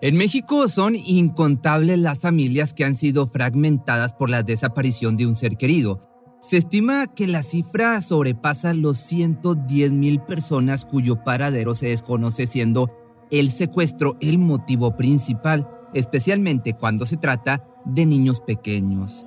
En 0.00 0.16
México 0.16 0.68
son 0.68 0.94
incontables 0.94 1.98
las 1.98 2.20
familias 2.20 2.72
que 2.72 2.84
han 2.84 2.96
sido 2.96 3.28
fragmentadas 3.28 4.12
por 4.12 4.30
la 4.30 4.42
desaparición 4.42 5.16
de 5.16 5.26
un 5.26 5.36
ser 5.36 5.56
querido. 5.56 6.08
Se 6.40 6.56
estima 6.56 7.08
que 7.08 7.26
la 7.26 7.42
cifra 7.42 8.00
sobrepasa 8.00 8.72
los 8.72 9.00
110 9.00 9.90
mil 9.92 10.20
personas 10.20 10.84
cuyo 10.84 11.24
paradero 11.24 11.74
se 11.74 11.88
desconoce 11.88 12.46
siendo 12.46 12.90
el 13.30 13.50
secuestro 13.50 14.16
el 14.20 14.38
motivo 14.38 14.94
principal, 14.94 15.68
especialmente 15.94 16.74
cuando 16.74 17.06
se 17.06 17.16
trata 17.16 17.64
de 17.84 18.06
niños 18.06 18.40
pequeños. 18.40 19.26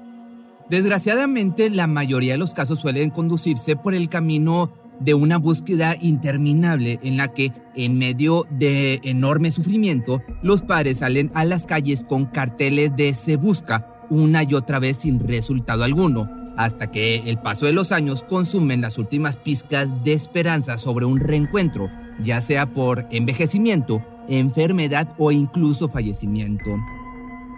Desgraciadamente, 0.69 1.69
la 1.69 1.85
mayoría 1.85 2.31
de 2.31 2.37
los 2.37 2.53
casos 2.53 2.79
suelen 2.79 3.09
conducirse 3.09 3.75
por 3.75 3.93
el 3.93 4.07
camino 4.07 4.71
de 5.03 5.13
una 5.13 5.37
búsqueda 5.37 5.95
interminable 5.99 6.99
en 7.03 7.17
la 7.17 7.33
que, 7.33 7.51
en 7.75 7.97
medio 7.97 8.45
de 8.49 8.99
enorme 9.03 9.51
sufrimiento, 9.51 10.21
los 10.41 10.61
padres 10.61 10.99
salen 10.99 11.31
a 11.33 11.45
las 11.45 11.65
calles 11.65 12.03
con 12.03 12.25
carteles 12.25 12.95
de 12.95 13.13
se 13.13 13.37
busca 13.37 13.87
una 14.09 14.43
y 14.43 14.53
otra 14.53 14.79
vez 14.79 14.97
sin 14.97 15.19
resultado 15.19 15.83
alguno, 15.83 16.29
hasta 16.57 16.91
que 16.91 17.29
el 17.29 17.39
paso 17.39 17.65
de 17.65 17.73
los 17.73 17.91
años 17.91 18.23
consumen 18.23 18.81
las 18.81 18.97
últimas 18.97 19.37
pizcas 19.37 19.89
de 20.03 20.13
esperanza 20.13 20.77
sobre 20.77 21.05
un 21.05 21.19
reencuentro, 21.19 21.89
ya 22.21 22.41
sea 22.41 22.71
por 22.73 23.07
envejecimiento, 23.11 24.05
enfermedad 24.27 25.15
o 25.17 25.31
incluso 25.31 25.87
fallecimiento. 25.87 26.77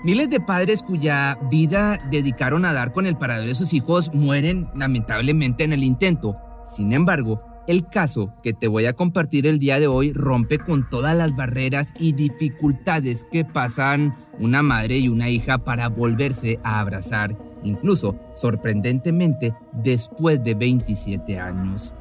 Miles 0.04 0.30
de 0.30 0.42
padres 0.42 0.84
cuya 0.84 1.38
vida 1.50 1.98
dedicaron 2.12 2.66
a 2.66 2.74
dar 2.74 2.92
con 2.92 3.06
el 3.06 3.16
paradero 3.16 3.48
de 3.48 3.56
sus 3.56 3.74
hijos 3.74 4.14
mueren 4.14 4.70
lamentablemente 4.76 5.64
en 5.64 5.72
el 5.72 5.82
intento, 5.82 6.36
sin 6.66 6.94
embargo, 6.94 7.42
el 7.68 7.88
caso 7.88 8.34
que 8.44 8.54
te 8.54 8.68
voy 8.68 8.86
a 8.86 8.94
compartir 8.94 9.48
el 9.48 9.58
día 9.58 9.80
de 9.80 9.88
hoy 9.88 10.12
rompe 10.12 10.60
con 10.60 10.86
todas 10.86 11.16
las 11.16 11.34
barreras 11.36 11.94
y 11.98 12.12
dificultades 12.12 13.26
que 13.32 13.46
pasan 13.46 14.16
una 14.40 14.62
madre 14.62 14.98
y 15.00 15.08
una 15.08 15.30
hija 15.30 15.60
para 15.60 15.88
volverse 15.88 16.60
a 16.64 16.82
abrazar, 16.82 17.38
incluso 17.64 18.20
sorprendentemente 18.36 19.56
después 19.72 20.44
de 20.44 20.56
27 20.56 21.40
años. 21.40 21.94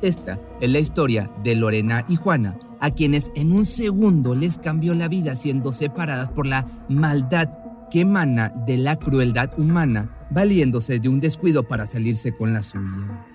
Esta 0.00 0.38
es 0.60 0.70
la 0.70 0.78
historia 0.78 1.30
de 1.42 1.56
Lorena 1.56 2.04
y 2.08 2.16
Juana, 2.16 2.58
a 2.80 2.90
quienes 2.90 3.32
en 3.34 3.52
un 3.52 3.66
segundo 3.66 4.34
les 4.34 4.58
cambió 4.58 4.94
la 4.94 5.08
vida 5.08 5.36
siendo 5.36 5.72
separadas 5.72 6.30
por 6.30 6.46
la 6.46 6.66
maldad 6.88 7.50
que 7.90 8.00
emana 8.00 8.52
de 8.66 8.78
la 8.78 8.96
crueldad 8.96 9.50
humana, 9.58 10.10
valiéndose 10.30 10.98
de 10.98 11.08
un 11.08 11.20
descuido 11.20 11.62
para 11.64 11.86
salirse 11.86 12.32
con 12.34 12.52
la 12.52 12.62
suya. 12.62 13.26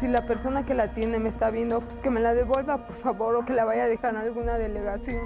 Si 0.00 0.08
la 0.08 0.26
persona 0.26 0.64
que 0.64 0.74
la 0.74 0.92
tiene 0.92 1.18
me 1.18 1.28
está 1.28 1.50
viendo, 1.50 1.80
pues 1.80 1.96
que 1.98 2.10
me 2.10 2.20
la 2.20 2.34
devuelva, 2.34 2.86
por 2.86 2.96
favor, 2.96 3.36
o 3.36 3.44
que 3.44 3.52
la 3.52 3.64
vaya 3.64 3.84
a 3.84 3.88
dejar 3.88 4.14
en 4.14 4.20
alguna 4.20 4.58
delegación. 4.58 5.20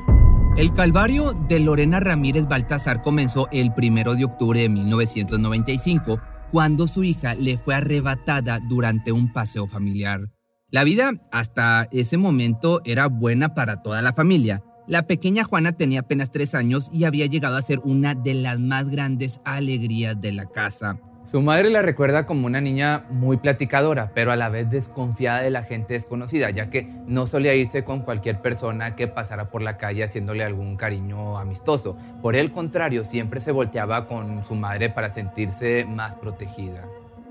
El 0.57 0.73
calvario 0.73 1.33
de 1.33 1.61
Lorena 1.61 2.01
Ramírez 2.01 2.47
Baltasar 2.47 3.03
comenzó 3.03 3.47
el 3.53 3.75
primero 3.75 4.15
de 4.15 4.25
octubre 4.25 4.61
de 4.61 4.69
1995, 4.71 6.21
cuando 6.51 6.87
su 6.89 7.05
hija 7.05 7.35
le 7.35 7.59
fue 7.59 7.75
arrebatada 7.75 8.61
durante 8.61 9.13
un 9.13 9.33
paseo 9.33 9.67
familiar. 9.67 10.21
La 10.71 10.83
vida 10.83 11.13
hasta 11.31 11.89
ese 11.93 12.17
momento 12.17 12.81
era 12.85 13.07
buena 13.07 13.55
para 13.55 13.83
toda 13.83 14.01
la 14.03 14.13
familia. 14.13 14.63
La 14.87 15.07
pequeña 15.07 15.45
Juana 15.45 15.73
tenía 15.73 16.01
apenas 16.01 16.31
tres 16.31 16.55
años 16.55 16.89
y 16.93 17.05
había 17.05 17.27
llegado 17.27 17.57
a 17.57 17.63
ser 17.63 17.81
una 17.85 18.15
de 18.15 18.35
las 18.35 18.59
más 18.59 18.89
grandes 18.89 19.41
alegrías 19.45 20.21
de 20.21 20.33
la 20.33 20.47
casa. 20.47 20.99
Su 21.27 21.43
madre 21.43 21.71
la 21.71 21.83
recuerda 21.83 22.25
como 22.25 22.47
una 22.47 22.61
niña 22.61 23.05
muy 23.11 23.37
platicadora, 23.37 24.13
pero 24.15 24.31
a 24.31 24.37
la 24.37 24.49
vez 24.49 24.71
desconfiada 24.71 25.43
de 25.43 25.51
la 25.51 25.65
gente 25.65 25.95
desconocida, 25.95 26.51
ya 26.51 26.71
que 26.71 26.89
no 27.09 27.27
solía 27.27 27.53
irse 27.53 27.83
con 27.83 28.03
cualquier 28.03 28.41
persona 28.41 28.95
que 28.95 29.09
pasara 29.09 29.51
por 29.51 29.61
la 29.61 29.77
calle 29.77 30.05
haciéndole 30.05 30.45
algún 30.45 30.77
cariño 30.77 31.37
amistoso. 31.37 31.97
Por 32.23 32.37
el 32.37 32.53
contrario, 32.53 33.05
siempre 33.05 33.41
se 33.41 33.51
volteaba 33.51 34.07
con 34.07 34.45
su 34.47 34.55
madre 34.55 34.89
para 34.89 35.13
sentirse 35.13 35.85
más 35.85 36.15
protegida. 36.15 36.87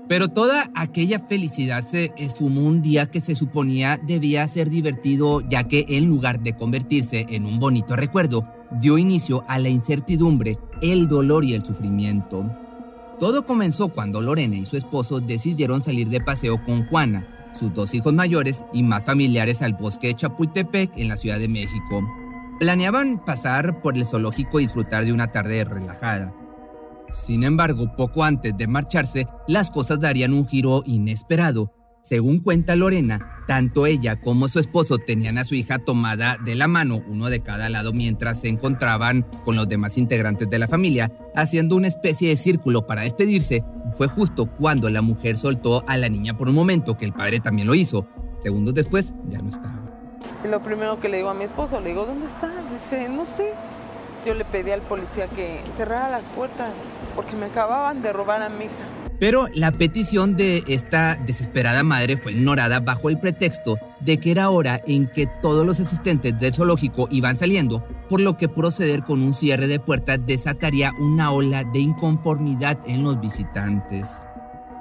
Pero 0.08 0.28
toda 0.28 0.70
aquella 0.74 1.18
felicidad 1.18 1.80
se 1.80 2.12
esfumó 2.18 2.66
un 2.66 2.82
día 2.82 3.06
que 3.06 3.20
se 3.20 3.34
suponía 3.34 3.98
debía 4.00 4.46
ser 4.46 4.68
divertido, 4.68 5.40
ya 5.40 5.64
que 5.64 5.86
en 5.88 6.06
lugar 6.06 6.40
de 6.40 6.54
convertirse 6.54 7.24
en 7.30 7.46
un 7.46 7.58
bonito 7.58 7.96
recuerdo, 7.96 8.46
dio 8.72 8.98
inicio 8.98 9.42
a 9.48 9.58
la 9.58 9.70
incertidumbre, 9.70 10.58
el 10.82 11.08
dolor 11.08 11.46
y 11.46 11.54
el 11.54 11.64
sufrimiento. 11.64 12.44
Todo 13.18 13.46
comenzó 13.46 13.88
cuando 13.88 14.20
Lorena 14.20 14.56
y 14.56 14.66
su 14.66 14.76
esposo 14.76 15.20
decidieron 15.20 15.82
salir 15.82 16.08
de 16.10 16.20
paseo 16.20 16.62
con 16.62 16.84
Juana, 16.86 17.26
sus 17.58 17.72
dos 17.72 17.94
hijos 17.94 18.12
mayores 18.12 18.64
y 18.74 18.82
más 18.82 19.04
familiares 19.04 19.62
al 19.62 19.72
bosque 19.72 20.08
de 20.08 20.16
Chapultepec 20.16 20.96
en 20.98 21.08
la 21.08 21.16
Ciudad 21.16 21.38
de 21.38 21.48
México. 21.48 22.06
Planeaban 22.58 23.24
pasar 23.24 23.80
por 23.80 23.96
el 23.96 24.04
zoológico 24.04 24.60
y 24.60 24.64
disfrutar 24.64 25.06
de 25.06 25.14
una 25.14 25.30
tarde 25.30 25.64
relajada. 25.64 26.34
Sin 27.12 27.44
embargo, 27.44 27.96
poco 27.96 28.22
antes 28.22 28.54
de 28.56 28.66
marcharse, 28.66 29.26
las 29.48 29.70
cosas 29.70 29.98
darían 30.00 30.34
un 30.34 30.46
giro 30.46 30.82
inesperado 30.84 31.72
según 32.06 32.38
cuenta 32.38 32.76
Lorena, 32.76 33.42
tanto 33.48 33.84
ella 33.84 34.20
como 34.20 34.46
su 34.46 34.60
esposo 34.60 34.98
tenían 34.98 35.38
a 35.38 35.44
su 35.44 35.56
hija 35.56 35.80
tomada 35.80 36.36
de 36.44 36.54
la 36.54 36.68
mano, 36.68 37.02
uno 37.08 37.30
de 37.30 37.40
cada 37.40 37.68
lado, 37.68 37.92
mientras 37.92 38.40
se 38.42 38.48
encontraban 38.48 39.26
con 39.44 39.56
los 39.56 39.66
demás 39.66 39.98
integrantes 39.98 40.48
de 40.48 40.60
la 40.60 40.68
familia, 40.68 41.10
haciendo 41.34 41.74
una 41.74 41.88
especie 41.88 42.28
de 42.28 42.36
círculo 42.36 42.86
para 42.86 43.02
despedirse. 43.02 43.64
Fue 43.94 44.06
justo 44.06 44.46
cuando 44.46 44.88
la 44.88 45.02
mujer 45.02 45.36
soltó 45.36 45.82
a 45.88 45.96
la 45.96 46.08
niña 46.08 46.36
por 46.36 46.48
un 46.48 46.54
momento, 46.54 46.96
que 46.96 47.06
el 47.06 47.12
padre 47.12 47.40
también 47.40 47.66
lo 47.66 47.74
hizo. 47.74 48.06
Segundos 48.38 48.74
después, 48.74 49.12
ya 49.28 49.38
no 49.38 49.50
estaba. 49.50 49.82
lo 50.44 50.62
primero 50.62 51.00
que 51.00 51.08
le 51.08 51.16
digo 51.16 51.30
a 51.30 51.34
mi 51.34 51.42
esposo, 51.42 51.80
le 51.80 51.88
digo, 51.88 52.06
¿dónde 52.06 52.26
está? 52.26 52.52
Dice, 52.72 53.08
no 53.08 53.26
sé. 53.26 53.52
Yo 54.24 54.34
le 54.34 54.44
pedí 54.44 54.70
al 54.70 54.82
policía 54.82 55.26
que 55.26 55.60
cerrara 55.76 56.08
las 56.08 56.24
puertas 56.36 56.70
porque 57.16 57.34
me 57.34 57.46
acababan 57.46 58.00
de 58.00 58.12
robar 58.12 58.42
a 58.42 58.48
mi 58.48 58.66
hija. 58.66 59.05
Pero 59.18 59.48
la 59.54 59.72
petición 59.72 60.36
de 60.36 60.62
esta 60.66 61.16
desesperada 61.16 61.82
madre 61.82 62.18
fue 62.18 62.32
ignorada 62.32 62.80
bajo 62.80 63.08
el 63.08 63.18
pretexto 63.18 63.78
de 64.00 64.18
que 64.18 64.30
era 64.30 64.50
hora 64.50 64.82
en 64.86 65.06
que 65.06 65.26
todos 65.40 65.64
los 65.64 65.80
asistentes 65.80 66.38
del 66.38 66.54
zoológico 66.54 67.08
iban 67.10 67.38
saliendo, 67.38 67.86
por 68.10 68.20
lo 68.20 68.36
que 68.36 68.48
proceder 68.48 69.04
con 69.04 69.22
un 69.22 69.32
cierre 69.32 69.68
de 69.68 69.80
puertas 69.80 70.20
desataría 70.26 70.92
una 70.98 71.30
ola 71.30 71.64
de 71.64 71.78
inconformidad 71.78 72.78
en 72.86 73.04
los 73.04 73.18
visitantes. 73.20 74.06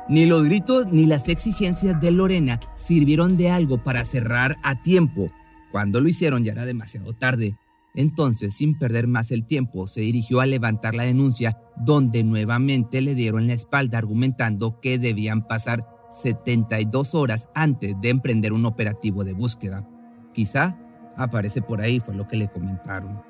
Ni 0.09 0.25
los 0.25 0.43
gritos 0.43 0.91
ni 0.91 1.05
las 1.05 1.29
exigencias 1.29 1.99
de 1.99 2.11
Lorena 2.11 2.59
sirvieron 2.75 3.37
de 3.37 3.49
algo 3.49 3.81
para 3.81 4.05
cerrar 4.05 4.57
a 4.63 4.81
tiempo. 4.81 5.31
Cuando 5.71 5.99
lo 5.99 6.09
hicieron 6.09 6.43
ya 6.43 6.51
era 6.51 6.65
demasiado 6.65 7.13
tarde. 7.13 7.55
Entonces, 7.95 8.55
sin 8.55 8.77
perder 8.77 9.07
más 9.07 9.31
el 9.31 9.45
tiempo, 9.45 9.87
se 9.87 10.01
dirigió 10.01 10.41
a 10.41 10.45
levantar 10.45 10.95
la 10.95 11.03
denuncia, 11.03 11.57
donde 11.77 12.23
nuevamente 12.23 13.01
le 13.01 13.15
dieron 13.15 13.47
la 13.47 13.53
espalda 13.53 13.97
argumentando 13.97 14.79
que 14.81 14.99
debían 14.99 15.47
pasar 15.47 15.87
72 16.11 17.15
horas 17.15 17.49
antes 17.53 17.95
de 18.01 18.09
emprender 18.09 18.53
un 18.53 18.65
operativo 18.65 19.23
de 19.23 19.33
búsqueda. 19.33 19.87
Quizá 20.33 20.77
aparece 21.15 21.61
por 21.61 21.81
ahí, 21.81 21.99
fue 21.99 22.15
lo 22.15 22.27
que 22.27 22.37
le 22.37 22.49
comentaron. 22.49 23.21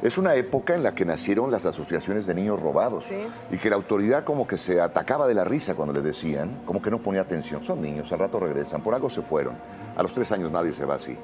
Es 0.00 0.16
una 0.16 0.36
época 0.36 0.76
en 0.76 0.84
la 0.84 0.94
que 0.94 1.04
nacieron 1.04 1.50
las 1.50 1.66
asociaciones 1.66 2.24
de 2.24 2.32
niños 2.32 2.60
robados 2.60 3.06
y 3.50 3.58
que 3.58 3.68
la 3.68 3.74
autoridad 3.74 4.22
como 4.22 4.46
que 4.46 4.56
se 4.56 4.80
atacaba 4.80 5.26
de 5.26 5.34
la 5.34 5.44
risa 5.44 5.74
cuando 5.74 5.92
le 5.92 6.02
decían, 6.02 6.62
como 6.66 6.80
que 6.80 6.90
no 6.90 7.02
ponía 7.02 7.22
atención. 7.22 7.64
Son 7.64 7.82
niños, 7.82 8.12
al 8.12 8.20
rato 8.20 8.38
regresan, 8.38 8.80
por 8.80 8.94
algo 8.94 9.10
se 9.10 9.22
fueron. 9.22 9.54
A 9.96 10.02
los 10.04 10.12
tres 10.12 10.30
años 10.30 10.52
nadie 10.52 10.72
se 10.72 10.84
va 10.84 10.94
así. 10.94 11.16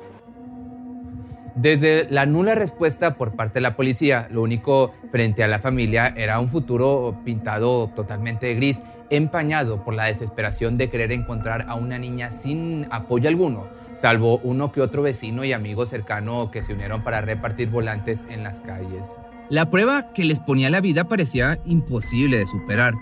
Desde 1.55 2.09
la 2.11 2.27
nula 2.27 2.55
respuesta 2.55 3.15
por 3.15 3.37
parte 3.37 3.55
de 3.55 3.61
la 3.61 3.77
policía, 3.77 4.29
lo 4.31 4.43
único 4.43 4.93
frente 5.11 5.45
a 5.45 5.49
la 5.49 5.61
familia 5.61 6.13
era 6.17 6.41
un 6.41 6.49
futuro 6.49 7.21
pintado 7.25 7.89
totalmente 7.95 8.47
de 8.47 8.55
gris, 8.57 8.79
empañado 9.11 9.85
por 9.85 9.95
la 9.95 10.07
desesperación 10.07 10.77
de 10.77 10.91
querer 10.91 11.13
encontrar 11.13 11.67
a 11.69 11.75
una 11.75 11.99
niña 11.99 12.31
sin 12.33 12.87
apoyo 12.91 13.29
alguno 13.29 13.69
salvo 14.01 14.39
uno 14.39 14.73
que 14.73 14.81
otro 14.81 15.03
vecino 15.03 15.45
y 15.45 15.53
amigo 15.53 15.87
cercano 15.87 16.51
que 16.51 16.63
se 16.63 16.73
unieron 16.73 17.03
para 17.03 17.21
repartir 17.21 17.71
volantes 17.71 18.21
en 18.29 18.43
las 18.43 18.61
calles. 18.61 19.07
La 19.51 19.71
prueba 19.71 20.13
que 20.13 20.25
les 20.25 20.41
ponía 20.41 20.71
la 20.71 20.81
vida 20.81 21.05
parecía 21.05 21.59
imposible 21.65 22.39
de 22.39 22.47
superar. 22.47 22.95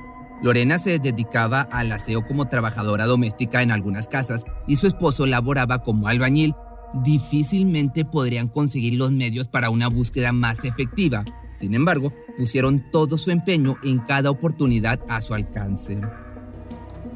Lorena 0.43 0.79
se 0.79 0.99
dedicaba 0.99 1.63
al 1.71 1.93
aseo 1.93 2.27
como 2.27 2.47
trabajadora 2.47 3.07
doméstica 3.07 3.63
en 3.63 3.71
algunas 3.71 4.09
casas 4.09 4.45
y 4.67 4.77
su 4.77 4.89
esposo 4.89 5.27
laboraba 5.27 5.81
como 5.81 6.09
albañil. 6.09 6.55
Difícilmente 6.95 8.05
podrían 8.05 8.49
conseguir 8.49 8.95
los 8.95 9.11
medios 9.13 9.49
para 9.49 9.71
una 9.71 9.89
búsqueda 9.89 10.33
más 10.33 10.65
efectiva. 10.65 11.25
Sin 11.55 11.75
embargo, 11.75 12.13
pusieron 12.37 12.91
todo 12.91 13.19
su 13.19 13.31
empeño 13.31 13.77
en 13.83 13.99
cada 13.99 14.31
oportunidad 14.31 15.01
a 15.09 15.21
su 15.21 15.35
alcance. 15.35 16.01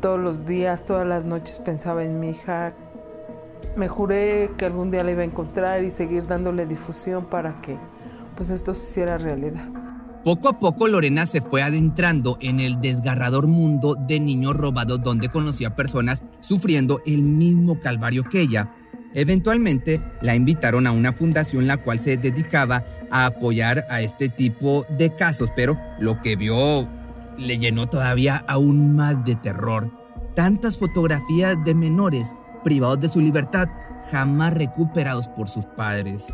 Todos 0.00 0.20
los 0.20 0.46
días, 0.46 0.84
todas 0.84 1.06
las 1.06 1.25
noches 1.25 1.58
pensaba 1.58 2.05
en 2.05 2.20
mi 2.20 2.31
hija, 2.31 2.75
me 3.76 3.88
juré 3.88 4.50
que 4.56 4.64
algún 4.64 4.90
día 4.90 5.05
la 5.05 5.12
iba 5.12 5.23
a 5.23 5.25
encontrar 5.25 5.84
y 5.84 5.90
seguir 5.90 6.26
dándole 6.26 6.67
difusión 6.67 7.26
para 7.26 7.61
que 7.61 7.76
pues 8.37 8.50
esto 8.50 8.75
se 8.75 8.84
hiciera 8.84 9.19
realidad. 9.19 9.69
Poco 10.22 10.49
a 10.49 10.58
poco 10.58 10.88
Lorena 10.88 11.25
se 11.25 11.40
fue 11.40 11.62
adentrando 11.62 12.37
en 12.40 12.58
el 12.58 12.81
desgarrador 12.81 13.46
mundo 13.46 13.94
de 13.94 14.19
niños 14.19 14.56
robados 14.56 15.00
donde 15.02 15.29
conocía 15.29 15.76
personas 15.76 16.25
sufriendo 16.40 17.00
el 17.06 17.22
mismo 17.22 17.79
calvario 17.79 18.25
que 18.25 18.40
ella. 18.40 18.72
Eventualmente 19.16 20.02
la 20.20 20.34
invitaron 20.34 20.86
a 20.86 20.92
una 20.92 21.10
fundación 21.14 21.66
la 21.66 21.78
cual 21.78 21.98
se 21.98 22.18
dedicaba 22.18 22.84
a 23.10 23.24
apoyar 23.24 23.86
a 23.88 24.02
este 24.02 24.28
tipo 24.28 24.84
de 24.90 25.14
casos, 25.14 25.50
pero 25.56 25.80
lo 25.98 26.20
que 26.20 26.36
vio 26.36 26.86
le 27.38 27.58
llenó 27.58 27.88
todavía 27.88 28.44
aún 28.46 28.94
más 28.94 29.24
de 29.24 29.34
terror. 29.36 29.90
Tantas 30.34 30.76
fotografías 30.76 31.56
de 31.64 31.74
menores 31.74 32.34
privados 32.62 33.00
de 33.00 33.08
su 33.08 33.22
libertad, 33.22 33.68
jamás 34.10 34.52
recuperados 34.52 35.28
por 35.28 35.48
sus 35.48 35.64
padres. 35.64 36.26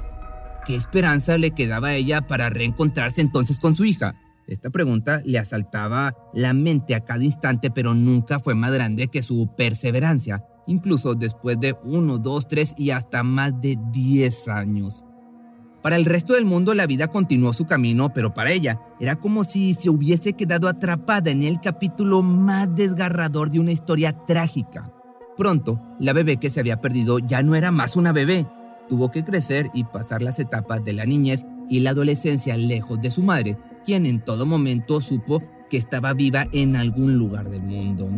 ¿Qué 0.67 0.75
esperanza 0.75 1.39
le 1.39 1.53
quedaba 1.53 1.89
a 1.89 1.95
ella 1.95 2.23
para 2.23 2.51
reencontrarse 2.51 3.21
entonces 3.21 3.61
con 3.61 3.77
su 3.77 3.85
hija? 3.85 4.17
Esta 4.49 4.71
pregunta 4.71 5.23
le 5.25 5.39
asaltaba 5.39 6.17
la 6.35 6.53
mente 6.53 6.97
a 6.97 7.05
cada 7.05 7.23
instante, 7.23 7.71
pero 7.71 7.95
nunca 7.95 8.41
fue 8.41 8.57
más 8.57 8.73
grande 8.73 9.07
que 9.07 9.23
su 9.23 9.55
perseverancia, 9.57 10.45
incluso 10.67 11.15
después 11.15 11.59
de 11.61 11.77
uno, 11.85 12.19
dos, 12.19 12.49
tres 12.49 12.75
y 12.77 12.91
hasta 12.91 13.23
más 13.23 13.61
de 13.61 13.79
diez 13.93 14.49
años. 14.49 15.05
Para 15.83 15.97
el 15.97 16.05
resto 16.05 16.35
del 16.35 16.45
mundo 16.45 16.75
la 16.75 16.87
vida 16.87 17.09
continuó 17.09 17.53
su 17.53 17.67
camino, 17.67 18.13
pero 18.13 18.33
para 18.33 18.53
ella 18.53 18.81
era 19.01 19.17
como 19.17 19.43
si 19.43 19.75
se 19.75 19.91
hubiese 19.91 20.35
quedado 20.35 20.69
atrapada 20.69 21.31
en 21.31 21.43
el 21.43 21.61
capítulo 21.61 22.23
más 22.23 22.73
desgarrador 22.75 23.51
de 23.51 23.59
una 23.59 23.73
historia 23.73 24.13
trágica. 24.25 24.93
Pronto, 25.37 25.81
la 25.99 26.13
bebé 26.13 26.37
que 26.37 26.51
se 26.51 26.61
había 26.61 26.81
perdido 26.81 27.19
ya 27.19 27.43
no 27.43 27.57
era 27.57 27.73
más 27.73 27.97
una 27.97 28.13
bebé. 28.13 28.47
Tuvo 28.89 29.11
que 29.11 29.25
crecer 29.25 29.71
y 29.75 29.85
pasar 29.85 30.23
las 30.23 30.39
etapas 30.39 30.85
de 30.85 30.93
la 30.93 31.05
niñez 31.05 31.47
y 31.69 31.81
la 31.81 31.91
adolescencia 31.91 32.57
lejos 32.57 33.01
de 33.01 33.11
su 33.11 33.23
madre, 33.23 33.57
quien 33.85 34.07
en 34.07 34.25
todo 34.25 34.47
momento 34.47 35.01
supo 35.01 35.43
que 35.69 35.79
estaba 35.79 36.13
viva 36.13 36.47
en 36.53 36.77
algún 36.77 37.17
lugar 37.19 37.49
del 37.49 37.63
mundo. 37.63 38.11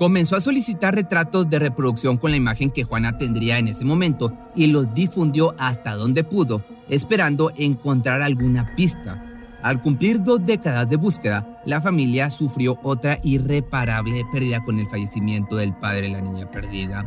Comenzó 0.00 0.34
a 0.34 0.40
solicitar 0.40 0.94
retratos 0.94 1.50
de 1.50 1.58
reproducción 1.58 2.16
con 2.16 2.30
la 2.30 2.38
imagen 2.38 2.70
que 2.70 2.84
Juana 2.84 3.18
tendría 3.18 3.58
en 3.58 3.68
ese 3.68 3.84
momento 3.84 4.32
y 4.56 4.68
los 4.68 4.94
difundió 4.94 5.54
hasta 5.58 5.94
donde 5.94 6.24
pudo, 6.24 6.64
esperando 6.88 7.52
encontrar 7.58 8.22
alguna 8.22 8.74
pista. 8.76 9.22
Al 9.62 9.82
cumplir 9.82 10.22
dos 10.22 10.42
décadas 10.42 10.88
de 10.88 10.96
búsqueda, 10.96 11.60
la 11.66 11.82
familia 11.82 12.30
sufrió 12.30 12.78
otra 12.82 13.18
irreparable 13.22 14.24
pérdida 14.32 14.64
con 14.64 14.78
el 14.78 14.88
fallecimiento 14.88 15.56
del 15.56 15.74
padre 15.74 16.08
de 16.08 16.12
la 16.14 16.22
niña 16.22 16.50
perdida. 16.50 17.04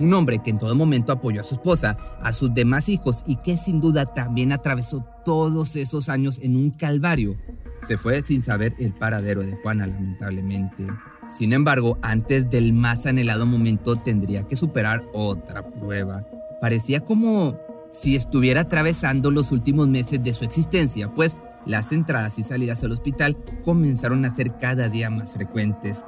Un 0.00 0.12
hombre 0.12 0.40
que 0.42 0.50
en 0.50 0.58
todo 0.58 0.74
momento 0.74 1.12
apoyó 1.12 1.42
a 1.42 1.44
su 1.44 1.54
esposa, 1.54 1.96
a 2.20 2.32
sus 2.32 2.52
demás 2.52 2.88
hijos 2.88 3.22
y 3.24 3.36
que 3.36 3.56
sin 3.56 3.80
duda 3.80 4.14
también 4.14 4.50
atravesó 4.50 5.04
todos 5.24 5.76
esos 5.76 6.08
años 6.08 6.40
en 6.42 6.56
un 6.56 6.70
calvario. 6.70 7.36
Se 7.86 7.98
fue 7.98 8.20
sin 8.22 8.42
saber 8.42 8.74
el 8.80 8.92
paradero 8.94 9.42
de 9.42 9.52
Juana, 9.62 9.86
lamentablemente. 9.86 10.88
Sin 11.32 11.54
embargo, 11.54 11.98
antes 12.02 12.50
del 12.50 12.74
más 12.74 13.06
anhelado 13.06 13.46
momento 13.46 13.96
tendría 13.96 14.46
que 14.46 14.54
superar 14.54 15.02
otra 15.14 15.62
prueba. 15.62 16.26
Parecía 16.60 17.00
como 17.00 17.58
si 17.90 18.16
estuviera 18.16 18.62
atravesando 18.62 19.30
los 19.30 19.50
últimos 19.50 19.88
meses 19.88 20.22
de 20.22 20.34
su 20.34 20.44
existencia, 20.44 21.12
pues 21.14 21.40
las 21.64 21.90
entradas 21.90 22.38
y 22.38 22.42
salidas 22.42 22.84
al 22.84 22.92
hospital 22.92 23.38
comenzaron 23.64 24.24
a 24.26 24.30
ser 24.30 24.58
cada 24.58 24.90
día 24.90 25.08
más 25.08 25.32
frecuentes. 25.32 26.04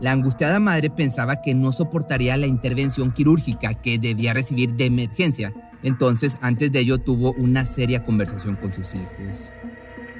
La 0.00 0.12
angustiada 0.12 0.58
madre 0.58 0.88
pensaba 0.88 1.42
que 1.42 1.54
no 1.54 1.72
soportaría 1.72 2.36
la 2.38 2.46
intervención 2.46 3.12
quirúrgica 3.12 3.74
que 3.74 3.98
debía 3.98 4.32
recibir 4.32 4.74
de 4.74 4.86
emergencia, 4.86 5.52
entonces 5.82 6.38
antes 6.40 6.72
de 6.72 6.80
ello 6.80 6.98
tuvo 6.98 7.32
una 7.32 7.66
seria 7.66 8.04
conversación 8.04 8.56
con 8.56 8.72
sus 8.72 8.94
hijos. 8.94 9.52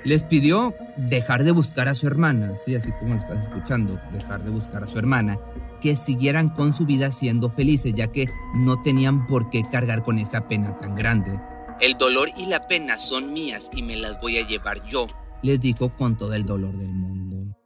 Les 0.06 0.22
pidió 0.22 0.72
dejar 0.96 1.42
de 1.42 1.50
buscar 1.50 1.88
a 1.88 1.94
su 1.94 2.06
hermana, 2.06 2.56
sí, 2.56 2.76
así 2.76 2.92
como 2.92 3.14
lo 3.14 3.18
estás 3.18 3.42
escuchando, 3.42 3.98
dejar 4.12 4.44
de 4.44 4.50
buscar 4.52 4.84
a 4.84 4.86
su 4.86 5.00
hermana, 5.00 5.36
que 5.80 5.96
siguieran 5.96 6.48
con 6.48 6.72
su 6.72 6.86
vida 6.86 7.10
siendo 7.10 7.50
felices, 7.50 7.92
ya 7.92 8.06
que 8.12 8.28
no 8.54 8.80
tenían 8.82 9.26
por 9.26 9.50
qué 9.50 9.64
cargar 9.68 10.04
con 10.04 10.20
esa 10.20 10.46
pena 10.46 10.78
tan 10.78 10.94
grande. 10.94 11.40
El 11.80 11.98
dolor 11.98 12.30
y 12.36 12.46
la 12.46 12.68
pena 12.68 13.00
son 13.00 13.32
mías 13.32 13.68
y 13.74 13.82
me 13.82 13.96
las 13.96 14.20
voy 14.20 14.38
a 14.38 14.46
llevar 14.46 14.80
yo, 14.86 15.08
les 15.42 15.58
dijo 15.58 15.88
con 15.96 16.16
todo 16.16 16.34
el 16.34 16.44
dolor 16.44 16.78
del 16.78 16.92
mundo. 16.92 17.56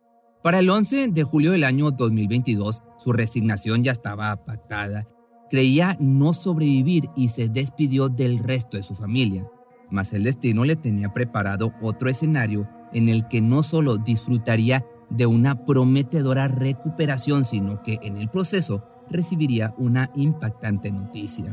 Para 0.42 0.60
el 0.60 0.70
11 0.70 1.08
de 1.08 1.22
julio 1.24 1.52
del 1.52 1.64
año 1.64 1.90
2022, 1.90 2.82
su 2.96 3.12
resignación 3.12 3.84
ya 3.84 3.92
estaba 3.92 4.46
pactada. 4.46 5.06
Creía 5.50 5.94
no 6.00 6.32
sobrevivir 6.32 7.04
y 7.14 7.28
se 7.28 7.50
despidió 7.50 8.08
del 8.08 8.38
resto 8.38 8.78
de 8.78 8.82
su 8.82 8.94
familia. 8.94 9.46
Mas 9.90 10.12
el 10.12 10.24
destino 10.24 10.64
le 10.64 10.76
tenía 10.76 11.12
preparado 11.12 11.72
otro 11.80 12.08
escenario 12.08 12.68
en 12.92 13.08
el 13.08 13.28
que 13.28 13.40
no 13.40 13.62
solo 13.62 13.96
disfrutaría 13.96 14.84
de 15.10 15.26
una 15.26 15.64
prometedora 15.64 16.48
recuperación, 16.48 17.44
sino 17.44 17.82
que 17.82 17.98
en 18.02 18.16
el 18.16 18.28
proceso 18.28 18.84
recibiría 19.10 19.74
una 19.76 20.10
impactante 20.14 20.92
noticia. 20.92 21.52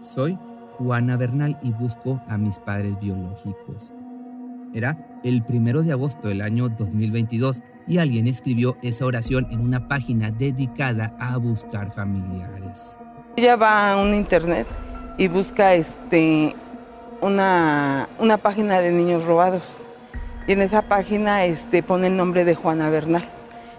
Soy 0.00 0.38
Juana 0.76 1.16
Bernal 1.16 1.58
y 1.62 1.72
busco 1.72 2.20
a 2.28 2.38
mis 2.38 2.58
padres 2.58 2.98
biológicos. 2.98 3.92
Era 4.74 5.20
el 5.24 5.42
primero 5.44 5.82
de 5.82 5.92
agosto 5.92 6.28
del 6.28 6.42
año 6.42 6.68
2022 6.68 7.62
y 7.86 7.98
alguien 7.98 8.26
escribió 8.26 8.76
esa 8.82 9.06
oración 9.06 9.48
en 9.50 9.60
una 9.60 9.88
página 9.88 10.30
dedicada 10.30 11.16
a 11.18 11.36
buscar 11.38 11.90
familiares. 11.90 12.98
Ella 13.36 13.56
va 13.56 13.92
a 13.92 13.96
un 13.96 14.14
internet 14.14 14.66
y 15.16 15.28
busca 15.28 15.74
este, 15.74 16.54
una, 17.20 18.08
una 18.18 18.38
página 18.38 18.80
de 18.80 18.90
niños 18.90 19.24
robados. 19.24 19.64
Y 20.46 20.52
en 20.52 20.62
esa 20.62 20.82
página 20.82 21.44
este, 21.44 21.82
pone 21.82 22.06
el 22.06 22.16
nombre 22.16 22.44
de 22.44 22.54
Juana 22.54 22.90
Bernal. 22.90 23.28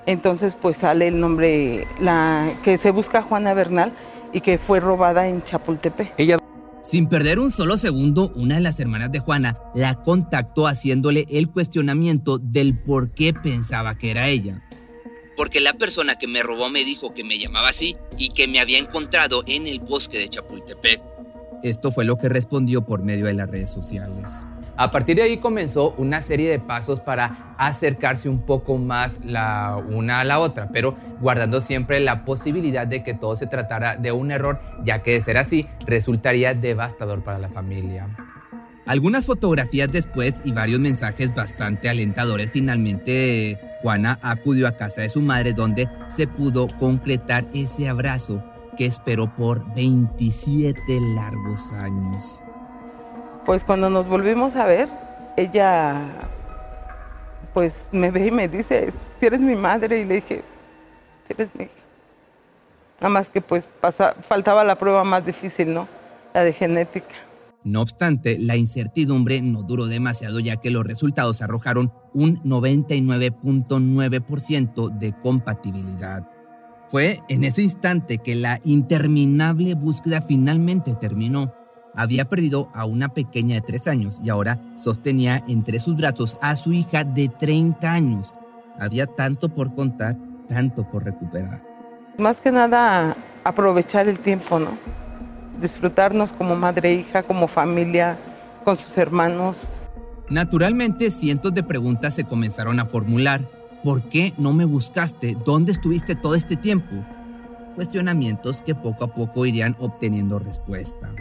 Entonces 0.06 0.56
pues 0.60 0.78
sale 0.78 1.08
el 1.08 1.20
nombre, 1.20 1.88
la, 2.00 2.52
que 2.64 2.78
se 2.78 2.92
busca 2.92 3.22
Juana 3.22 3.54
Bernal 3.54 3.94
y 4.34 4.42
que 4.42 4.58
fue 4.58 4.80
robada 4.80 5.28
en 5.28 5.44
Chapultepec. 5.44 6.14
Ella 6.18 6.38
sin 6.82 7.08
perder 7.08 7.40
un 7.40 7.52
solo 7.52 7.78
segundo, 7.78 8.32
una 8.36 8.56
de 8.56 8.62
las 8.62 8.80
hermanas 8.80 9.12
de 9.12 9.20
Juana 9.20 9.60
la 9.76 10.02
contactó 10.02 10.66
haciéndole 10.66 11.28
el 11.30 11.50
cuestionamiento 11.50 12.40
del 12.40 12.78
por 12.78 13.14
qué 13.14 13.34
pensaba 13.34 13.98
que 13.98 14.12
era 14.12 14.30
ella. 14.30 14.64
Porque 15.36 15.60
la 15.60 15.74
persona 15.74 16.18
que 16.18 16.28
me 16.28 16.42
robó 16.42 16.70
me 16.70 16.84
dijo 16.84 17.14
que 17.14 17.24
me 17.24 17.38
llamaba 17.38 17.70
así 17.70 17.96
y 18.18 18.30
que 18.30 18.48
me 18.48 18.60
había 18.60 18.78
encontrado 18.78 19.44
en 19.46 19.68
el 19.68 19.80
bosque 19.80 20.18
de 20.18 20.30
Chapultepec. 20.30 21.02
Esto 21.64 21.92
fue 21.92 22.06
lo 22.06 22.18
que 22.18 22.30
respondió 22.30 22.86
por 22.86 23.04
medio 23.04 23.26
de 23.26 23.34
las 23.34 23.50
redes 23.50 23.70
sociales. 23.70 24.46
A 24.78 24.92
partir 24.92 25.18
de 25.18 25.24
ahí 25.24 25.40
comenzó 25.40 25.94
una 25.98 26.22
serie 26.22 26.50
de 26.50 26.58
pasos 26.58 27.02
para 27.02 27.54
acercarse 27.58 28.30
un 28.30 28.44
poco 28.44 28.78
más 28.78 29.20
la 29.26 29.76
una 29.76 30.22
a 30.22 30.24
la 30.24 30.40
otra, 30.40 30.70
pero 30.72 30.96
guardando 31.20 31.60
siempre 31.60 32.00
la 32.00 32.24
posibilidad 32.24 32.88
de 32.88 33.04
que 33.04 33.14
todo 33.14 33.36
se 33.36 33.46
tratara 33.46 33.98
de 33.98 34.14
un 34.14 34.32
error, 34.32 34.62
ya 34.86 35.04
que 35.04 35.12
de 35.12 35.22
ser 35.22 35.38
así 35.38 35.68
resultaría 35.86 36.54
devastador 36.54 37.26
para 37.26 37.40
la 37.40 37.50
familia. 37.50 38.08
Algunas 38.86 39.26
fotografías 39.26 39.92
después 39.92 40.42
y 40.46 40.54
varios 40.54 40.80
mensajes 40.80 41.36
bastante 41.36 41.90
alentadores, 41.90 42.50
finalmente 42.50 43.60
Juana 43.82 44.18
acudió 44.22 44.66
a 44.66 44.78
casa 44.78 45.02
de 45.02 45.10
su 45.10 45.22
madre 45.22 45.54
donde 45.54 45.90
se 46.08 46.26
pudo 46.26 46.70
concretar 46.78 47.46
ese 47.54 47.90
abrazo 47.90 48.44
que 48.80 48.86
esperó 48.86 49.28
por 49.36 49.74
27 49.76 50.82
largos 51.14 51.74
años. 51.74 52.42
Pues 53.46 53.66
cuando 53.66 53.90
nos 53.90 54.08
volvimos 54.08 54.56
a 54.56 54.64
ver, 54.64 54.88
ella 55.36 56.16
pues 57.54 57.88
me 57.92 58.10
ve 58.10 58.28
y 58.28 58.32
me 58.32 58.48
dice, 58.48 58.94
si 59.20 59.26
eres 59.26 59.42
mi 59.42 59.56
madre, 59.56 60.00
y 60.00 60.06
le 60.06 60.16
dije, 60.16 60.46
si 61.28 61.34
eres 61.34 61.50
mi 61.56 61.66
hija. 61.66 61.74
Nada 63.02 63.10
más 63.10 63.28
que 63.28 63.42
pues 63.42 63.68
faltaba 64.30 64.64
la 64.64 64.76
prueba 64.76 65.04
más 65.04 65.26
difícil, 65.26 65.74
¿no? 65.74 65.90
La 66.34 66.46
de 66.46 66.54
genética. 66.54 67.16
No 67.66 67.82
obstante, 67.82 68.38
la 68.40 68.56
incertidumbre 68.56 69.42
no 69.42 69.64
duró 69.64 69.88
demasiado 69.88 70.40
ya 70.40 70.56
que 70.56 70.70
los 70.70 70.86
resultados 70.86 71.42
arrojaron 71.42 71.92
un 72.14 72.42
99.9% 72.44 74.98
de 74.98 75.12
compatibilidad. 75.22 76.39
Fue 76.90 77.22
en 77.30 77.44
ese 77.44 77.62
instante 77.62 78.18
que 78.18 78.36
la 78.36 78.60
interminable 78.64 79.76
búsqueda 79.76 80.22
finalmente 80.22 80.96
terminó. 80.96 81.54
Había 81.96 82.26
perdido 82.26 82.70
a 82.74 82.86
una 82.86 83.10
pequeña 83.10 83.56
de 83.56 83.62
tres 83.62 83.88
años 83.88 84.20
y 84.24 84.30
ahora 84.30 84.60
sostenía 84.76 85.44
entre 85.48 85.80
sus 85.80 85.96
brazos 85.96 86.38
a 86.42 86.56
su 86.56 86.74
hija 86.74 87.04
de 87.04 87.30
30 87.30 87.92
años. 87.92 88.34
Había 88.80 89.06
tanto 89.06 89.50
por 89.50 89.74
contar, 89.76 90.18
tanto 90.48 90.90
por 90.90 91.04
recuperar. 91.04 91.64
Más 92.18 92.38
que 92.38 92.52
nada 92.52 93.16
aprovechar 93.44 94.08
el 94.08 94.20
tiempo, 94.20 94.60
¿no? 94.60 94.78
disfrutarnos 95.60 96.32
como 96.32 96.56
madre 96.56 96.90
e 96.90 96.94
hija, 96.96 97.24
como 97.24 97.48
familia, 97.48 98.18
con 98.64 98.78
sus 98.78 98.98
hermanos. 98.98 99.58
Naturalmente, 100.30 101.12
cientos 101.12 101.54
de 101.54 101.64
preguntas 101.64 102.14
se 102.14 102.24
comenzaron 102.24 102.80
a 102.80 102.86
formular. 102.86 103.42
¿Por 103.84 104.10
qué 104.10 104.34
no 104.38 104.52
me 104.52 104.66
buscaste? 104.66 105.38
¿Dónde 105.46 105.72
estuviste 105.72 106.14
todo 106.14 106.36
este 106.36 106.58
tiempo? 106.58 107.06
Cuestionamientos 107.76 108.62
que 108.62 108.76
poco 108.76 109.06
a 109.06 109.14
poco 109.14 109.46
irían 109.46 109.78
obteniendo 109.80 110.38
respuesta. 110.38 111.14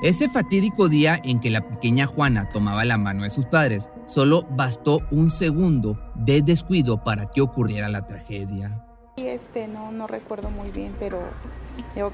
Ese 0.00 0.28
fatídico 0.28 0.88
día 0.88 1.20
en 1.24 1.40
que 1.40 1.50
la 1.50 1.68
pequeña 1.68 2.06
Juana 2.06 2.50
tomaba 2.52 2.84
la 2.84 2.98
mano 2.98 3.24
de 3.24 3.30
sus 3.30 3.46
padres, 3.46 3.90
solo 4.06 4.46
bastó 4.50 5.00
un 5.10 5.28
segundo 5.28 5.98
de 6.14 6.42
descuido 6.42 7.02
para 7.02 7.26
que 7.26 7.40
ocurriera 7.40 7.88
la 7.88 8.06
tragedia. 8.06 8.84
Este, 9.16 9.66
no, 9.66 9.90
no 9.90 10.06
recuerdo 10.06 10.50
muy 10.50 10.70
bien, 10.70 10.94
pero 11.00 11.20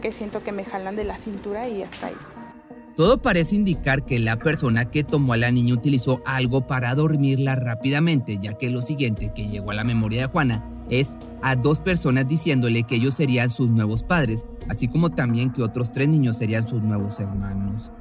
que 0.00 0.12
siento 0.12 0.42
que 0.42 0.52
me 0.52 0.64
jalan 0.64 0.96
de 0.96 1.04
la 1.04 1.18
cintura 1.18 1.68
y 1.68 1.82
hasta 1.82 2.06
ahí. 2.06 2.16
Todo 2.96 3.22
parece 3.22 3.54
indicar 3.54 4.04
que 4.04 4.18
la 4.18 4.36
persona 4.38 4.90
que 4.90 5.04
tomó 5.04 5.32
a 5.32 5.36
la 5.36 5.50
niña 5.50 5.74
utilizó 5.74 6.20
algo 6.26 6.66
para 6.66 6.94
dormirla 6.94 7.56
rápidamente, 7.56 8.38
ya 8.40 8.54
que 8.54 8.70
lo 8.70 8.82
siguiente 8.82 9.32
que 9.34 9.48
llegó 9.48 9.70
a 9.70 9.74
la 9.74 9.84
memoria 9.84 10.22
de 10.22 10.26
Juana 10.26 10.64
es 10.90 11.14
a 11.40 11.54
dos 11.54 11.80
personas 11.80 12.26
diciéndole 12.26 12.82
que 12.82 12.96
ellos 12.96 13.14
serían 13.14 13.48
sus 13.48 13.70
nuevos 13.70 14.02
padres, 14.02 14.44
así 14.68 14.88
como 14.88 15.10
también 15.10 15.52
que 15.52 15.62
otros 15.62 15.92
tres 15.92 16.08
niños 16.08 16.36
serían 16.36 16.66
sus 16.66 16.82
nuevos 16.82 17.20
hermanos. 17.20 17.92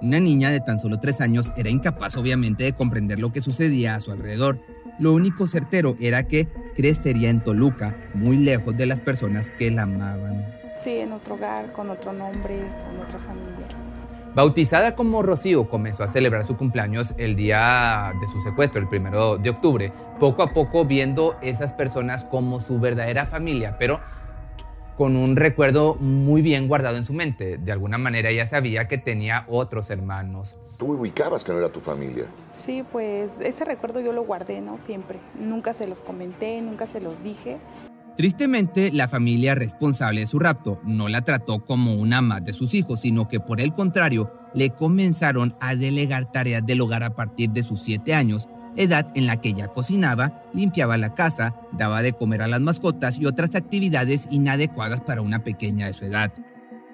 Una 0.00 0.20
niña 0.20 0.50
de 0.50 0.60
tan 0.60 0.80
solo 0.80 0.98
tres 0.98 1.20
años 1.20 1.52
era 1.56 1.68
incapaz 1.68 2.16
obviamente 2.16 2.64
de 2.64 2.72
comprender 2.72 3.18
lo 3.18 3.32
que 3.32 3.42
sucedía 3.42 3.96
a 3.96 4.00
su 4.00 4.12
alrededor, 4.12 4.60
lo 4.98 5.12
único 5.12 5.46
certero 5.46 5.96
era 5.98 6.28
que 6.28 6.48
crecería 6.74 7.30
en 7.30 7.42
Toluca, 7.42 7.96
muy 8.14 8.36
lejos 8.36 8.76
de 8.76 8.86
las 8.86 9.00
personas 9.00 9.50
que 9.50 9.70
la 9.70 9.82
amaban. 9.82 10.46
Sí, 10.78 10.98
en 10.98 11.12
otro 11.12 11.34
hogar, 11.34 11.72
con 11.72 11.90
otro 11.90 12.12
nombre, 12.12 12.58
con 12.86 13.00
otra 13.00 13.18
familia. 13.18 13.89
Bautizada 14.34 14.94
como 14.94 15.22
Rocío, 15.22 15.68
comenzó 15.68 16.04
a 16.04 16.08
celebrar 16.08 16.46
su 16.46 16.56
cumpleaños 16.56 17.14
el 17.18 17.34
día 17.34 18.12
de 18.20 18.28
su 18.28 18.40
secuestro, 18.40 18.80
el 18.80 18.86
primero 18.86 19.38
de 19.38 19.50
octubre, 19.50 19.92
poco 20.20 20.44
a 20.44 20.52
poco 20.52 20.84
viendo 20.84 21.36
esas 21.42 21.72
personas 21.72 22.22
como 22.24 22.60
su 22.60 22.78
verdadera 22.78 23.26
familia, 23.26 23.76
pero 23.76 23.98
con 24.96 25.16
un 25.16 25.34
recuerdo 25.34 25.94
muy 25.96 26.42
bien 26.42 26.68
guardado 26.68 26.96
en 26.96 27.04
su 27.04 27.12
mente. 27.12 27.58
De 27.58 27.72
alguna 27.72 27.98
manera 27.98 28.30
ella 28.30 28.46
sabía 28.46 28.86
que 28.86 28.98
tenía 28.98 29.46
otros 29.48 29.90
hermanos, 29.90 30.54
tú 30.78 30.92
ubicabas 30.92 31.44
que 31.44 31.52
no 31.52 31.58
era 31.58 31.68
tu 31.68 31.80
familia. 31.80 32.24
Sí, 32.52 32.84
pues 32.90 33.40
ese 33.40 33.64
recuerdo 33.64 34.00
yo 34.00 34.12
lo 34.12 34.22
guardé, 34.22 34.60
¿no? 34.62 34.78
Siempre. 34.78 35.18
Nunca 35.38 35.74
se 35.74 35.86
los 35.86 36.00
comenté, 36.00 36.62
nunca 36.62 36.86
se 36.86 37.00
los 37.00 37.22
dije. 37.22 37.58
Tristemente, 38.20 38.92
la 38.92 39.08
familia 39.08 39.54
responsable 39.54 40.20
de 40.20 40.26
su 40.26 40.38
rapto 40.38 40.78
no 40.84 41.08
la 41.08 41.22
trató 41.22 41.64
como 41.64 41.94
una 41.94 42.20
más 42.20 42.44
de 42.44 42.52
sus 42.52 42.74
hijos, 42.74 43.00
sino 43.00 43.28
que 43.28 43.40
por 43.40 43.62
el 43.62 43.72
contrario, 43.72 44.30
le 44.52 44.68
comenzaron 44.68 45.56
a 45.58 45.74
delegar 45.74 46.30
tareas 46.30 46.66
del 46.66 46.82
hogar 46.82 47.02
a 47.02 47.14
partir 47.14 47.48
de 47.48 47.62
sus 47.62 47.80
siete 47.80 48.12
años, 48.12 48.46
edad 48.76 49.10
en 49.14 49.26
la 49.26 49.40
que 49.40 49.48
ella 49.48 49.68
cocinaba, 49.68 50.42
limpiaba 50.52 50.98
la 50.98 51.14
casa, 51.14 51.54
daba 51.72 52.02
de 52.02 52.12
comer 52.12 52.42
a 52.42 52.46
las 52.46 52.60
mascotas 52.60 53.18
y 53.18 53.24
otras 53.24 53.54
actividades 53.54 54.28
inadecuadas 54.30 55.00
para 55.00 55.22
una 55.22 55.42
pequeña 55.42 55.86
de 55.86 55.94
su 55.94 56.04
edad. 56.04 56.30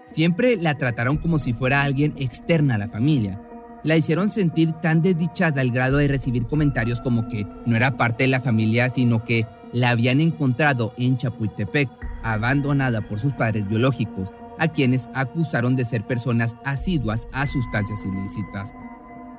Siempre 0.05 0.55
la 0.55 0.79
trataron 0.79 1.17
como 1.17 1.41
si 1.41 1.53
fuera 1.53 1.83
alguien 1.83 2.15
externa 2.19 2.77
a 2.77 2.79
la 2.79 2.87
familia, 2.87 3.43
la 3.83 3.97
hicieron 3.97 4.31
sentir 4.31 4.73
tan 4.73 5.01
desdichada 5.01 5.61
al 5.61 5.71
grado 5.71 5.99
de 5.99 6.09
recibir 6.09 6.47
comentarios 6.47 7.01
como 7.01 7.29
que 7.29 7.47
no 7.67 7.77
era 7.77 7.97
parte 7.97 8.25
de 8.25 8.29
la 8.29 8.41
familia, 8.41 8.91
sino 8.91 9.25
que 9.25 9.47
la 9.77 9.91
habían 9.91 10.23
encontrado 10.23 10.95
en 10.97 11.19
Chapultepec, 11.19 11.91
abandonada 12.23 13.03
por 13.03 13.21
sus 13.21 13.35
padres 13.35 13.69
biológicos, 13.69 14.33
a 14.59 14.69
quienes 14.69 15.11
acusaron 15.13 15.77
de 15.77 15.85
ser 15.85 16.07
personas 16.07 16.57
asiduas 16.65 17.29
a 17.31 17.47
sustancias 17.47 18.03
ilícitas. 18.07 18.73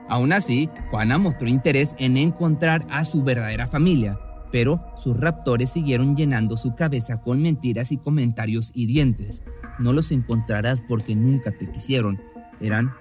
Aún 0.08 0.32
así, 0.32 0.70
Juana 0.92 1.18
mostró 1.18 1.48
interés 1.48 1.96
en 1.98 2.18
encontrar 2.18 2.86
a 2.92 3.04
su 3.04 3.24
verdadera 3.24 3.66
familia, 3.66 4.20
pero 4.52 4.80
sus 4.96 5.20
raptores 5.20 5.72
siguieron 5.72 6.16
llenando 6.16 6.56
su 6.56 6.76
cabeza 6.76 7.20
con 7.20 7.42
mentiras 7.42 7.92
y 7.92 7.98
comentarios 7.98 8.72
hirientes. 8.76 9.42
No 9.80 9.92
los 9.92 10.12
encontrarás 10.12 10.82
porque 10.88 11.16
nunca 11.16 11.50
te 11.50 11.68
quisieron. 11.72 12.22
Eran 12.62 12.94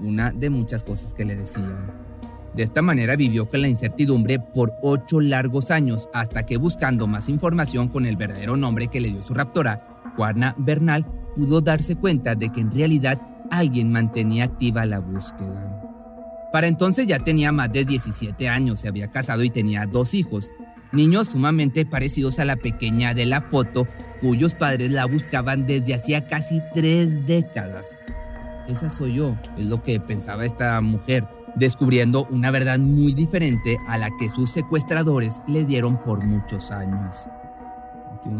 una 0.00 0.32
de 0.32 0.50
muchas 0.50 0.82
cosas 0.82 1.14
que 1.14 1.24
le 1.24 1.34
decían. 1.34 2.03
De 2.54 2.62
esta 2.62 2.82
manera 2.82 3.16
vivió 3.16 3.48
con 3.48 3.62
la 3.62 3.68
incertidumbre 3.68 4.38
por 4.38 4.74
ocho 4.80 5.20
largos 5.20 5.70
años, 5.70 6.08
hasta 6.12 6.46
que 6.46 6.56
buscando 6.56 7.06
más 7.06 7.28
información 7.28 7.88
con 7.88 8.06
el 8.06 8.16
verdadero 8.16 8.56
nombre 8.56 8.88
que 8.88 9.00
le 9.00 9.10
dio 9.10 9.22
su 9.22 9.34
raptora, 9.34 10.02
Juana 10.16 10.54
Bernal, 10.58 11.04
pudo 11.34 11.60
darse 11.60 11.96
cuenta 11.96 12.36
de 12.36 12.50
que 12.50 12.60
en 12.60 12.70
realidad 12.70 13.20
alguien 13.50 13.90
mantenía 13.90 14.44
activa 14.44 14.86
la 14.86 15.00
búsqueda. 15.00 15.80
Para 16.52 16.68
entonces 16.68 17.08
ya 17.08 17.18
tenía 17.18 17.50
más 17.50 17.72
de 17.72 17.84
17 17.84 18.48
años, 18.48 18.80
se 18.80 18.88
había 18.88 19.10
casado 19.10 19.42
y 19.42 19.50
tenía 19.50 19.86
dos 19.86 20.14
hijos, 20.14 20.52
niños 20.92 21.28
sumamente 21.28 21.84
parecidos 21.84 22.38
a 22.38 22.44
la 22.44 22.54
pequeña 22.54 23.14
de 23.14 23.26
la 23.26 23.42
foto, 23.42 23.88
cuyos 24.20 24.54
padres 24.54 24.92
la 24.92 25.06
buscaban 25.06 25.66
desde 25.66 25.94
hacía 25.94 26.28
casi 26.28 26.62
tres 26.72 27.26
décadas 27.26 27.88
esa 28.68 28.90
soy 28.90 29.14
yo, 29.14 29.36
es 29.56 29.66
lo 29.66 29.82
que 29.82 30.00
pensaba 30.00 30.44
esta 30.44 30.80
mujer, 30.80 31.26
descubriendo 31.56 32.26
una 32.30 32.50
verdad 32.50 32.78
muy 32.78 33.12
diferente 33.12 33.78
a 33.86 33.98
la 33.98 34.10
que 34.16 34.28
sus 34.28 34.50
secuestradores 34.50 35.42
le 35.46 35.64
dieron 35.64 36.00
por 36.02 36.24
muchos 36.24 36.70
años. 36.70 37.28
Aquí. 38.14 38.30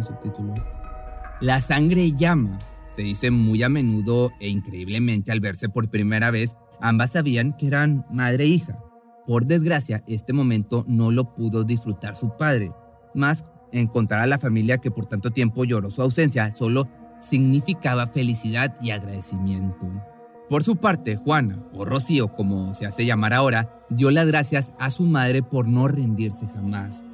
La 1.41 1.61
sangre 1.61 2.13
llama, 2.13 2.59
se 2.89 3.03
dice 3.03 3.31
muy 3.31 3.63
a 3.63 3.69
menudo 3.69 4.31
e 4.41 4.49
increíblemente 4.49 5.33
al 5.33 5.41
verse 5.41 5.69
por 5.69 5.91
primera 5.91 6.31
vez, 6.31 6.57
ambas 6.81 7.13
sabían 7.13 7.53
que 7.57 7.67
eran 7.67 8.07
madre 8.11 8.45
e 8.45 8.49
hija. 8.49 8.79
Por 9.27 9.47
desgracia, 9.47 10.03
este 10.07 10.33
momento 10.33 10.85
no 10.87 11.11
lo 11.11 11.35
pudo 11.35 11.65
disfrutar 11.65 12.17
su 12.17 12.37
padre, 12.37 12.73
más 13.15 13.45
encontrar 13.73 14.21
a 14.21 14.27
la 14.27 14.39
familia 14.39 14.79
que 14.79 14.91
por 14.91 15.07
tanto 15.07 15.31
tiempo 15.31 15.65
lloró 15.65 15.91
su 15.91 16.03
ausencia 16.03 16.51
solo 16.51 16.89
significaba 17.21 18.07
felicidad 18.07 18.75
y 18.81 18.91
agradecimiento. 18.91 20.14
Por 20.49 20.63
su 20.63 20.77
parte, 20.77 21.17
Juana, 21.17 21.59
o 21.73 21.87
Rocío 21.87 22.29
como 22.29 22.75
se 22.75 22.87
hace 22.87 23.07
llamar 23.07 23.33
ahora, 23.33 23.71
dio 23.89 24.11
las 24.11 24.27
gracias 24.27 24.73
a 24.79 24.91
su 24.91 25.05
madre 25.05 25.43
por 25.43 25.67
no 25.67 25.89
rendirse 25.89 26.47
jamás. 26.47 27.05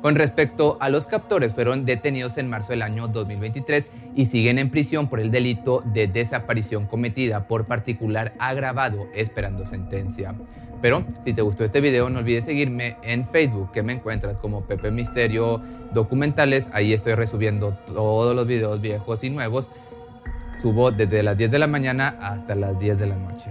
Con 0.00 0.14
respecto 0.14 0.78
a 0.80 0.88
los 0.88 1.06
captores, 1.06 1.52
fueron 1.52 1.84
detenidos 1.84 2.38
en 2.38 2.48
marzo 2.48 2.70
del 2.70 2.80
año 2.80 3.06
2023 3.08 3.90
y 4.16 4.26
siguen 4.26 4.58
en 4.58 4.70
prisión 4.70 5.10
por 5.10 5.20
el 5.20 5.30
delito 5.30 5.82
de 5.92 6.06
desaparición 6.06 6.86
cometida 6.86 7.46
por 7.46 7.66
particular 7.66 8.32
agravado 8.38 9.08
esperando 9.14 9.66
sentencia. 9.66 10.34
Pero 10.80 11.04
si 11.26 11.34
te 11.34 11.42
gustó 11.42 11.64
este 11.64 11.82
video, 11.82 12.08
no 12.08 12.20
olvides 12.20 12.46
seguirme 12.46 12.96
en 13.02 13.28
Facebook, 13.28 13.72
que 13.72 13.82
me 13.82 13.92
encuentras 13.92 14.38
como 14.38 14.62
Pepe 14.62 14.90
Misterio 14.90 15.60
Documentales. 15.92 16.70
Ahí 16.72 16.94
estoy 16.94 17.12
resubiendo 17.12 17.76
todos 17.86 18.34
los 18.34 18.46
videos 18.46 18.80
viejos 18.80 19.22
y 19.22 19.28
nuevos 19.28 19.68
Subo 20.60 20.90
desde 20.90 21.22
las 21.22 21.36
10 21.36 21.50
de 21.50 21.58
la 21.58 21.66
mañana 21.66 22.16
hasta 22.20 22.54
las 22.54 22.78
10 22.78 22.98
de 22.98 23.06
la 23.06 23.16
noche. 23.16 23.50